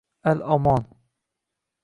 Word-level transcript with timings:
Al-omon! 0.29 0.83